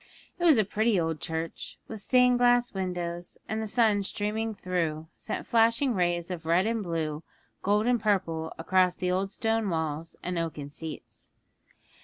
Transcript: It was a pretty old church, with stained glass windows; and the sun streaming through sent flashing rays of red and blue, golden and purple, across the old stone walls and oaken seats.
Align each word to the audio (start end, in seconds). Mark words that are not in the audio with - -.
It 0.39 0.45
was 0.45 0.57
a 0.57 0.63
pretty 0.65 0.99
old 0.99 1.19
church, 1.21 1.77
with 1.87 2.01
stained 2.01 2.39
glass 2.39 2.73
windows; 2.73 3.37
and 3.47 3.61
the 3.61 3.67
sun 3.67 4.01
streaming 4.03 4.55
through 4.55 5.09
sent 5.13 5.45
flashing 5.45 5.93
rays 5.93 6.31
of 6.31 6.43
red 6.47 6.65
and 6.65 6.81
blue, 6.81 7.21
golden 7.61 7.87
and 7.87 8.01
purple, 8.01 8.51
across 8.57 8.95
the 8.95 9.11
old 9.11 9.29
stone 9.29 9.69
walls 9.69 10.15
and 10.23 10.39
oaken 10.39 10.71
seats. 10.71 11.29